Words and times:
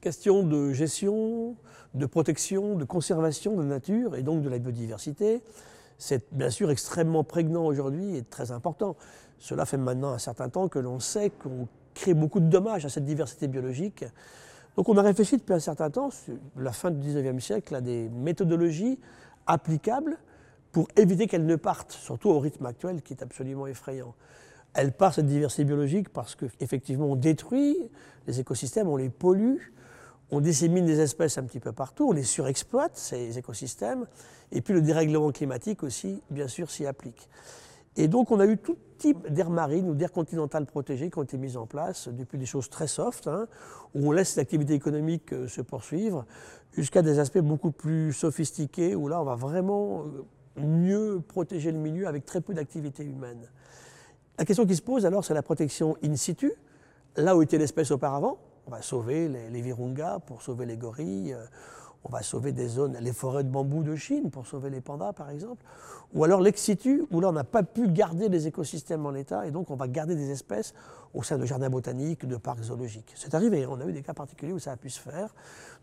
question 0.00 0.42
de 0.42 0.72
gestion, 0.72 1.56
de 1.94 2.06
protection, 2.06 2.76
de 2.76 2.84
conservation 2.84 3.56
de 3.56 3.62
la 3.62 3.68
nature 3.68 4.16
et 4.16 4.22
donc 4.22 4.42
de 4.42 4.48
la 4.48 4.58
biodiversité. 4.58 5.42
C'est 5.98 6.24
bien 6.32 6.50
sûr 6.50 6.70
extrêmement 6.70 7.24
prégnant 7.24 7.66
aujourd'hui 7.66 8.16
et 8.16 8.22
très 8.22 8.52
important. 8.52 8.96
Cela 9.38 9.66
fait 9.66 9.76
maintenant 9.76 10.10
un 10.10 10.18
certain 10.18 10.48
temps 10.48 10.68
que 10.68 10.78
l'on 10.78 11.00
sait 11.00 11.30
qu'on 11.30 11.68
crée 11.94 12.14
beaucoup 12.14 12.40
de 12.40 12.48
dommages 12.48 12.86
à 12.86 12.88
cette 12.88 13.04
diversité 13.04 13.48
biologique. 13.48 14.04
Donc 14.76 14.88
on 14.88 14.96
a 14.96 15.02
réfléchi 15.02 15.36
depuis 15.36 15.52
un 15.52 15.60
certain 15.60 15.90
temps, 15.90 16.10
la 16.56 16.72
fin 16.72 16.90
du 16.90 17.06
19e 17.06 17.40
siècle, 17.40 17.74
à 17.74 17.80
des 17.80 18.08
méthodologies 18.08 18.98
applicables 19.46 20.16
pour 20.72 20.88
éviter 20.96 21.26
qu'elles 21.26 21.46
ne 21.46 21.56
partent, 21.56 21.92
surtout 21.92 22.30
au 22.30 22.38
rythme 22.38 22.64
actuel 22.66 23.02
qui 23.02 23.12
est 23.12 23.22
absolument 23.22 23.66
effrayant. 23.66 24.14
Elle 24.72 24.92
part, 24.92 25.12
cette 25.12 25.26
diversité 25.26 25.64
biologique, 25.64 26.10
parce 26.10 26.36
qu'effectivement 26.36 27.06
on 27.06 27.16
détruit 27.16 27.76
les 28.26 28.38
écosystèmes, 28.38 28.88
on 28.88 28.96
les 28.96 29.10
pollue, 29.10 29.58
on 30.30 30.40
dissémine 30.40 30.86
des 30.86 31.00
espèces 31.00 31.38
un 31.38 31.44
petit 31.44 31.60
peu 31.60 31.72
partout, 31.72 32.08
on 32.08 32.12
les 32.12 32.22
surexploite, 32.22 32.96
ces 32.96 33.38
écosystèmes, 33.38 34.06
et 34.52 34.60
puis 34.60 34.74
le 34.74 34.82
dérèglement 34.82 35.30
climatique 35.32 35.82
aussi, 35.82 36.22
bien 36.30 36.48
sûr, 36.48 36.70
s'y 36.70 36.86
applique. 36.86 37.28
Et 37.96 38.08
donc 38.08 38.30
on 38.30 38.38
a 38.38 38.46
eu 38.46 38.56
tout 38.56 38.76
type 38.98 39.28
d'aires 39.28 39.50
marines 39.50 39.88
ou 39.88 39.94
d'aires 39.94 40.12
continentales 40.12 40.66
protégées 40.66 41.10
qui 41.10 41.18
ont 41.18 41.22
été 41.22 41.38
mises 41.38 41.56
en 41.56 41.66
place, 41.66 42.08
depuis 42.08 42.38
des 42.38 42.46
choses 42.46 42.68
très 42.68 42.86
soft, 42.86 43.26
hein, 43.26 43.48
où 43.94 44.08
on 44.08 44.12
laisse 44.12 44.36
l'activité 44.36 44.74
économique 44.74 45.32
euh, 45.32 45.48
se 45.48 45.60
poursuivre, 45.60 46.24
jusqu'à 46.72 47.02
des 47.02 47.18
aspects 47.18 47.38
beaucoup 47.38 47.72
plus 47.72 48.12
sophistiqués, 48.12 48.94
où 48.94 49.08
là 49.08 49.20
on 49.20 49.24
va 49.24 49.34
vraiment 49.34 50.04
euh, 50.04 50.60
mieux 50.60 51.20
protéger 51.26 51.72
le 51.72 51.78
milieu 51.78 52.06
avec 52.06 52.24
très 52.24 52.40
peu 52.40 52.54
d'activité 52.54 53.02
humaine. 53.04 53.48
La 54.38 54.44
question 54.44 54.66
qui 54.66 54.76
se 54.76 54.82
pose 54.82 55.04
alors, 55.04 55.24
c'est 55.24 55.34
la 55.34 55.42
protection 55.42 55.96
in 56.04 56.14
situ, 56.16 56.52
là 57.16 57.36
où 57.36 57.42
était 57.42 57.58
l'espèce 57.58 57.90
auparavant. 57.90 58.38
On 58.70 58.76
va 58.76 58.82
sauver 58.82 59.28
les, 59.28 59.62
virungas 59.62 60.20
pour 60.20 60.42
sauver 60.42 60.64
les 60.64 60.76
gorilles, 60.76 61.32
euh, 61.32 61.44
on 62.04 62.08
va 62.08 62.22
sauver 62.22 62.52
des 62.52 62.68
zones, 62.68 62.96
les 63.00 63.12
forêts 63.12 63.42
de 63.42 63.48
bambou 63.48 63.82
de 63.82 63.96
Chine 63.96 64.30
pour 64.30 64.46
sauver 64.46 64.70
les 64.70 64.80
pandas 64.80 65.12
par 65.12 65.28
exemple, 65.28 65.64
ou 66.14 66.22
alors 66.22 66.40
l'ex 66.40 66.62
situ, 66.62 67.04
où 67.10 67.20
là 67.20 67.30
on 67.30 67.32
n'a 67.32 67.42
pas 67.42 67.64
pu 67.64 67.88
garder 67.88 68.28
les 68.28 68.46
écosystèmes 68.46 69.04
en 69.06 69.14
état, 69.16 69.44
et 69.44 69.50
donc 69.50 69.70
on 69.70 69.74
va 69.74 69.88
garder 69.88 70.14
des 70.14 70.30
espèces 70.30 70.72
au 71.14 71.24
sein 71.24 71.36
de 71.36 71.46
jardins 71.46 71.68
botaniques, 71.68 72.26
de 72.26 72.36
parcs 72.36 72.62
zoologiques. 72.62 73.12
C'est 73.16 73.34
arrivé, 73.34 73.66
on 73.66 73.80
a 73.80 73.86
eu 73.86 73.92
des 73.92 74.02
cas 74.02 74.14
particuliers 74.14 74.52
où 74.52 74.60
ça 74.60 74.70
a 74.70 74.76
pu 74.76 74.88
se 74.88 75.00
faire. 75.00 75.34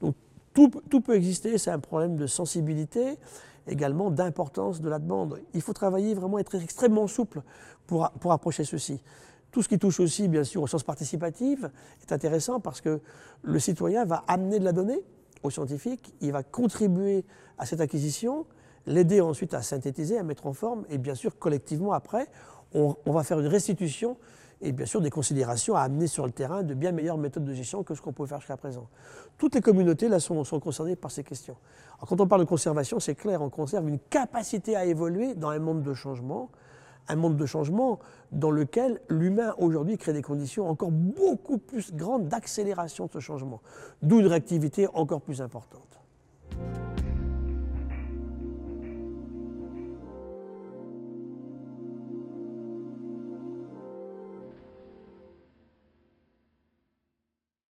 Donc 0.00 0.14
tout, 0.54 1.00
peut 1.00 1.16
exister, 1.16 1.58
c'est 1.58 1.72
un 1.72 1.80
problème 1.80 2.14
de 2.14 2.28
sensibilité, 2.28 3.18
également 3.66 4.12
d'importance 4.12 4.80
de 4.80 4.88
la 4.88 5.00
demande. 5.00 5.40
Il 5.54 5.60
faut 5.60 5.72
travailler 5.72 6.14
vraiment, 6.14 6.38
être 6.38 6.54
extrêmement 6.54 7.08
souple 7.08 7.42
pour, 7.88 8.08
pour 8.20 8.30
approcher 8.30 8.62
ceci. 8.62 9.00
Tout 9.50 9.62
ce 9.62 9.68
qui 9.68 9.78
touche 9.78 10.00
aussi, 10.00 10.28
bien 10.28 10.44
sûr, 10.44 10.62
aux 10.62 10.66
sciences 10.66 10.82
participatives 10.82 11.70
est 12.02 12.12
intéressant 12.12 12.60
parce 12.60 12.80
que 12.80 13.00
le 13.42 13.58
citoyen 13.58 14.04
va 14.04 14.24
amener 14.28 14.58
de 14.58 14.64
la 14.64 14.72
donnée, 14.72 15.02
au 15.42 15.50
scientifique, 15.50 16.14
il 16.20 16.32
va 16.32 16.42
contribuer 16.42 17.24
à 17.58 17.66
cette 17.66 17.80
acquisition, 17.80 18.46
l'aider 18.86 19.20
ensuite 19.20 19.54
à 19.54 19.62
synthétiser, 19.62 20.18
à 20.18 20.22
mettre 20.22 20.46
en 20.46 20.52
forme, 20.52 20.84
et 20.88 20.98
bien 20.98 21.14
sûr, 21.14 21.38
collectivement, 21.38 21.92
après, 21.92 22.28
on, 22.74 22.96
va 23.06 23.22
faire 23.22 23.40
une 23.40 23.46
restitution 23.46 24.16
et 24.60 24.72
bien 24.72 24.86
sûr 24.86 25.00
des 25.00 25.10
considérations 25.10 25.76
à 25.76 25.82
amener 25.82 26.06
sur 26.06 26.24
le 26.24 26.32
terrain 26.32 26.62
de 26.62 26.74
bien 26.74 26.90
meilleures 26.90 27.18
méthodes 27.18 27.44
de 27.44 27.52
gestion 27.52 27.82
que 27.82 27.94
ce 27.94 28.00
qu'on 28.00 28.12
pouvait 28.12 28.28
faire 28.28 28.40
jusqu'à 28.40 28.56
présent. 28.56 28.88
Toutes 29.38 29.54
les 29.54 29.60
communautés 29.60 30.08
là 30.08 30.18
sont, 30.18 30.44
sont, 30.44 30.60
concernées 30.60 30.96
par 30.96 31.10
ces 31.10 31.22
questions. 31.22 31.56
Alors, 31.98 32.08
quand 32.08 32.20
on 32.20 32.26
parle 32.26 32.42
de 32.42 32.48
conservation, 32.48 32.98
c'est 32.98 33.14
clair, 33.14 33.42
on 33.42 33.50
conserve 33.50 33.88
une 33.88 33.98
capacité 33.98 34.74
à 34.74 34.84
évoluer 34.84 35.34
dans 35.34 35.50
un 35.50 35.58
monde 35.58 35.82
de 35.82 35.94
changement, 35.94 36.50
un 37.08 37.16
monde 37.16 37.36
de 37.36 37.46
changement 37.46 37.98
dans 38.32 38.50
lequel 38.50 39.00
l'humain 39.08 39.54
aujourd'hui 39.58 39.98
crée 39.98 40.12
des 40.12 40.22
conditions 40.22 40.68
encore 40.68 40.90
beaucoup 40.90 41.58
plus 41.58 41.92
grandes 41.92 42.28
d'accélération 42.28 43.06
de 43.06 43.12
ce 43.12 43.20
changement, 43.20 43.60
d'où 44.02 44.20
une 44.20 44.26
réactivité 44.26 44.88
encore 44.94 45.20
plus 45.20 45.40
importante. 45.40 46.00